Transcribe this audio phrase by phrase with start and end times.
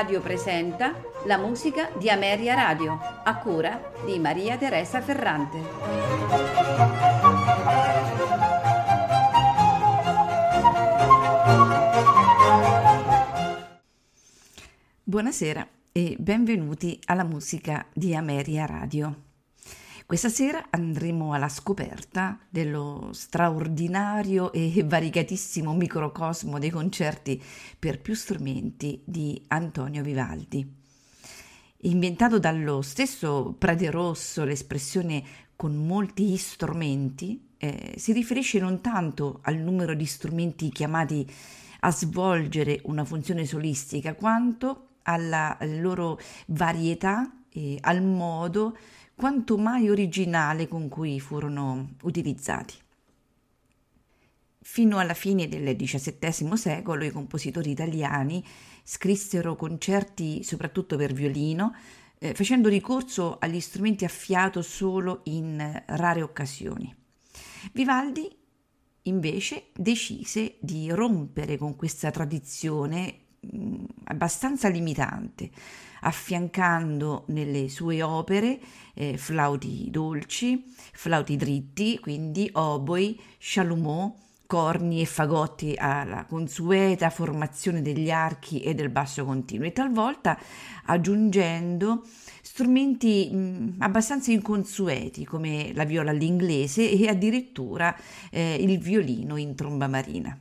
[0.00, 5.60] Radio presenta la musica di Ameria Radio, a cura di Maria Teresa Ferrante.
[15.04, 19.29] Buonasera e benvenuti alla musica di Ameria Radio.
[20.10, 27.40] Questa sera andremo alla scoperta dello straordinario e variegatissimo microcosmo dei concerti
[27.78, 30.68] per più strumenti di Antonio Vivaldi.
[31.82, 35.22] Inventato dallo stesso Prade Rosso l'espressione
[35.54, 41.24] con molti strumenti, eh, si riferisce non tanto al numero di strumenti chiamati
[41.82, 48.76] a svolgere una funzione solistica, quanto alla loro varietà e al modo
[49.20, 52.72] quanto mai originale con cui furono utilizzati.
[54.62, 58.42] Fino alla fine del XVII secolo i compositori italiani
[58.82, 61.74] scrissero concerti soprattutto per violino,
[62.18, 66.96] eh, facendo ricorso agli strumenti a fiato solo in rare occasioni.
[67.74, 68.26] Vivaldi
[69.02, 75.50] invece decise di rompere con questa tradizione mh, abbastanza limitante,
[76.00, 78.58] affiancando nelle sue opere
[78.94, 84.14] eh, flauti dolci, flauti dritti, quindi oboi, chalumeau,
[84.50, 90.36] corni e fagotti alla consueta formazione degli archi e del basso continuo e talvolta
[90.86, 92.02] aggiungendo
[92.42, 97.96] strumenti mh, abbastanza inconsueti come la viola all'inglese e addirittura
[98.28, 100.36] eh, il violino in tromba marina.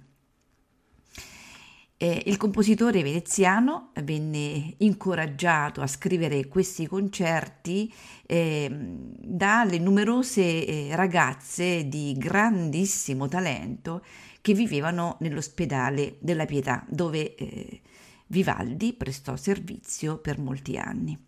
[2.01, 7.93] Eh, il compositore veneziano venne incoraggiato a scrivere questi concerti
[8.25, 14.01] eh, dalle numerose eh, ragazze di grandissimo talento
[14.39, 17.81] che vivevano nell'ospedale della Pietà, dove eh,
[18.27, 21.19] Vivaldi prestò servizio per molti anni.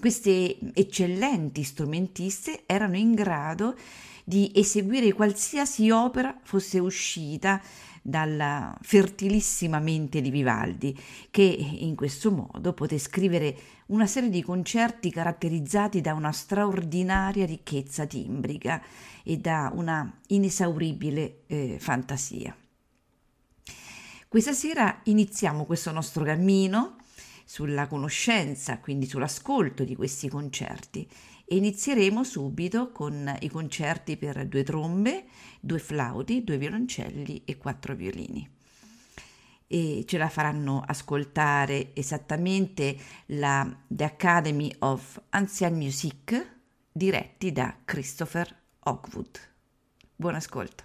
[0.00, 3.76] Queste eccellenti strumentiste erano in grado
[4.24, 7.60] di eseguire qualsiasi opera fosse uscita
[8.06, 10.96] dalla fertilissima mente di Vivaldi,
[11.28, 13.56] che in questo modo poté scrivere
[13.86, 18.80] una serie di concerti caratterizzati da una straordinaria ricchezza timbrica
[19.24, 22.56] e da una inesauribile eh, fantasia.
[24.28, 26.98] Questa sera iniziamo questo nostro cammino
[27.44, 31.08] sulla conoscenza, quindi sull'ascolto di questi concerti
[31.48, 35.26] e inizieremo subito con i concerti per due trombe,
[35.60, 38.50] due flauti, due violoncelli e quattro violini.
[39.68, 42.96] E ce la faranno ascoltare esattamente
[43.26, 46.54] la The Academy of Ancient Music
[46.92, 49.38] diretti da Christopher Hogwood.
[50.16, 50.84] Buon ascolto.